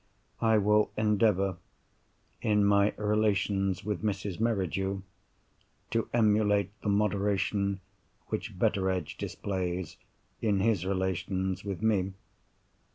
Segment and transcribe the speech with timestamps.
[0.41, 1.57] I will endeavour,
[2.41, 4.39] in my relations with Mrs.
[4.39, 5.03] Merridew,
[5.91, 7.81] to emulate the moderation
[8.29, 9.97] which Betteredge displays
[10.41, 12.13] in his relations with me.